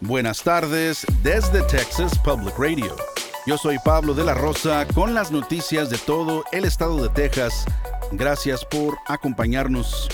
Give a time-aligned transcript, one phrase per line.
[0.00, 2.94] Buenas tardes desde Texas Public Radio.
[3.46, 7.64] Yo soy Pablo de la Rosa con las noticias de todo el estado de Texas.
[8.12, 10.08] Gracias por acompañarnos.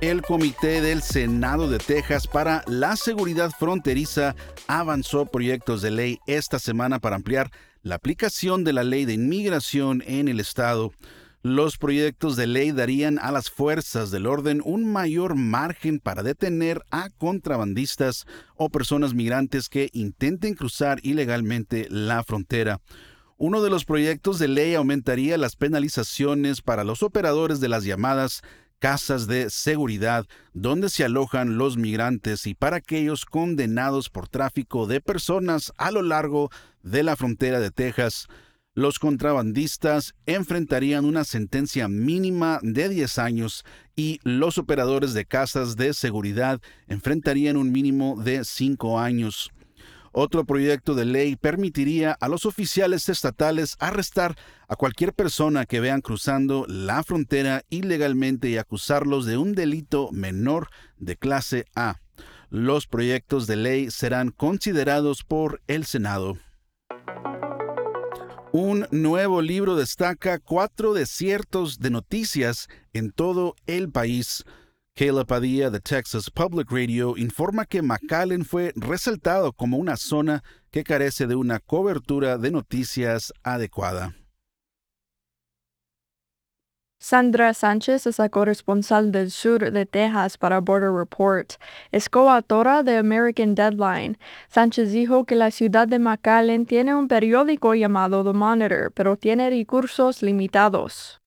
[0.00, 4.34] El Comité del Senado de Texas para la Seguridad Fronteriza
[4.66, 7.52] avanzó proyectos de ley esta semana para ampliar
[7.82, 10.92] la aplicación de la ley de inmigración en el estado.
[11.42, 16.82] Los proyectos de ley darían a las fuerzas del orden un mayor margen para detener
[16.90, 18.26] a contrabandistas
[18.56, 22.82] o personas migrantes que intenten cruzar ilegalmente la frontera.
[23.38, 28.42] Uno de los proyectos de ley aumentaría las penalizaciones para los operadores de las llamadas
[28.78, 35.00] casas de seguridad donde se alojan los migrantes y para aquellos condenados por tráfico de
[35.00, 36.50] personas a lo largo
[36.82, 38.28] de la frontera de Texas
[38.74, 43.64] los contrabandistas enfrentarían una sentencia mínima de 10 años
[43.96, 49.50] y los operadores de casas de seguridad enfrentarían un mínimo de 5 años.
[50.12, 56.00] Otro proyecto de ley permitiría a los oficiales estatales arrestar a cualquier persona que vean
[56.00, 62.00] cruzando la frontera ilegalmente y acusarlos de un delito menor de clase A.
[62.50, 66.36] Los proyectos de ley serán considerados por el Senado.
[68.52, 74.44] Un nuevo libro destaca cuatro desiertos de noticias en todo el país.
[74.96, 80.82] Kayla Padilla de Texas Public Radio informa que McAllen fue resaltado como una zona que
[80.82, 84.16] carece de una cobertura de noticias adecuada.
[87.02, 91.54] Sandra Sánchez es la corresponsal del sur de Texas para Border Report.
[91.92, 94.18] Es coautora de American Deadline.
[94.48, 99.48] Sánchez dijo que la ciudad de McAllen tiene un periódico llamado The Monitor, pero tiene
[99.48, 101.19] recursos limitados.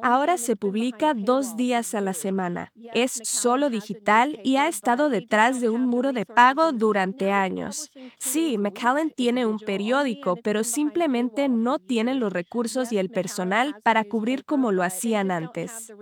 [0.00, 2.72] Ahora se publica dos días a la semana.
[2.92, 7.90] Es solo digital y ha estado detrás de un muro de pago durante años.
[8.18, 14.04] Sí, McAllen tiene un periódico, pero simplemente no tiene los recursos y el personal para
[14.04, 15.92] cubrir como lo hacían antes.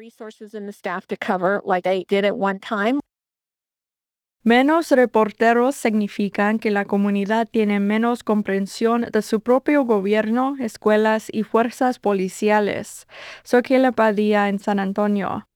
[4.46, 11.44] Menos reporteros significan que la comunidad tiene menos comprensión de su propio gobierno, escuelas y
[11.44, 13.06] fuerzas policiales.
[13.42, 15.48] Soy la Padilla en San Antonio.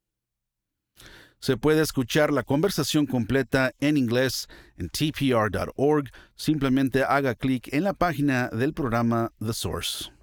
[1.39, 6.09] Se puede escuchar la conversación completa en inglés en tpr.org.
[6.35, 10.18] Simplemente haga clic en la página del programa The Source.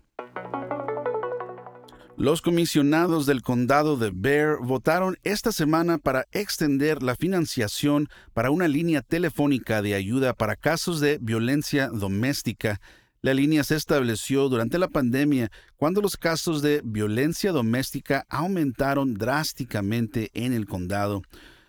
[2.17, 8.69] Los comisionados del condado de Bear votaron esta semana para extender la financiación para una
[8.69, 12.79] línea telefónica de ayuda para casos de violencia doméstica.
[13.21, 20.31] La línea se estableció durante la pandemia cuando los casos de violencia doméstica aumentaron drásticamente
[20.33, 21.21] en el condado.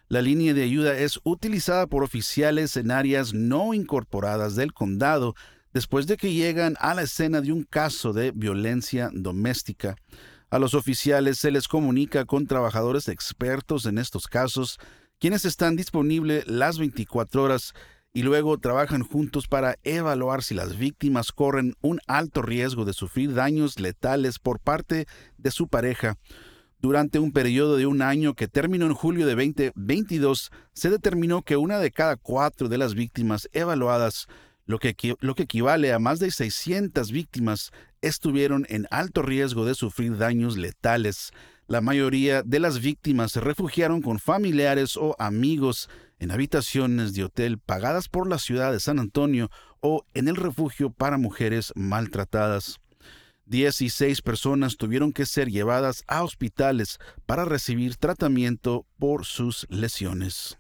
[0.09, 5.35] La línea de ayuda es utilizada por oficiales en áreas no incorporadas del condado
[5.75, 9.97] después de que llegan a la escena de un caso de violencia doméstica.
[10.57, 14.79] A los oficiales se les comunica con trabajadores expertos en estos casos,
[15.19, 17.75] quienes están disponibles las 24 horas
[18.15, 23.35] y luego trabajan juntos para evaluar si las víctimas corren un alto riesgo de sufrir
[23.35, 25.07] daños letales por parte
[25.37, 26.17] de su pareja.
[26.79, 31.59] Durante un periodo de un año que terminó en julio de 2022, se determinó que
[31.59, 34.27] una de cada cuatro de las víctimas evaluadas
[34.67, 34.97] lo que,
[35.43, 37.71] equivale a más de 600 víctimas,
[38.03, 41.31] estuvieron en alto riesgo de sufrir daños letales.
[41.69, 45.89] La mayoría de las víctimas se refugiaron con familiares o amigos
[46.19, 49.51] en habitaciones de hotel pagadas por la ciudad de San Antonio
[49.81, 52.81] o en el refugio para mujeres maltratadas.
[53.45, 60.59] Dieciséis personas tuvieron que ser llevadas a hospitales para recibir tratamiento por sus lesiones.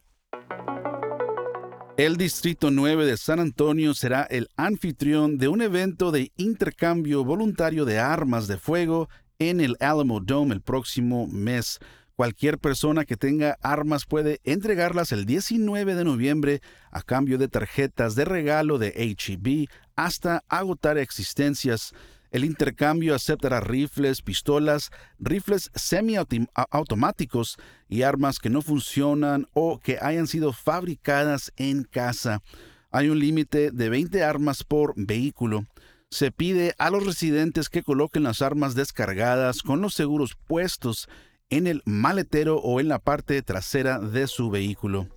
[1.96, 7.86] El Distrito 9 de San Antonio será el anfitrión de un evento de intercambio voluntario
[7.86, 9.08] de armas de fuego
[9.38, 11.78] en el Alamo Dome el próximo mes.
[12.14, 16.60] Cualquier persona que tenga armas puede entregarlas el 19 de noviembre
[16.90, 19.66] a cambio de tarjetas de regalo de HEB
[19.96, 21.94] hasta agotar existencias.
[22.30, 27.56] El intercambio aceptará rifles, pistolas, rifles semiautomáticos
[27.88, 32.42] y armas que no funcionan o que hayan sido fabricadas en casa.
[32.90, 35.66] Hay un límite de 20 armas por vehículo.
[36.10, 41.08] Se pide a los residentes que coloquen las armas descargadas con los seguros puestos
[41.50, 45.08] en el maletero o en la parte trasera de su vehículo.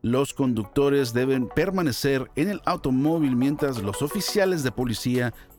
[0.00, 5.34] Los conductores deben permanecer en el automóvil mientras los oficiales de policía